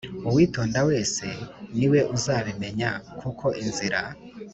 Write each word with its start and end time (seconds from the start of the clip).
Uwitonda 0.29 0.79
wese 0.89 1.25
ni 1.77 1.87
we 1.91 1.99
uzabimenya 2.15 2.89
kuko 3.19 3.45
inzira 3.63 4.01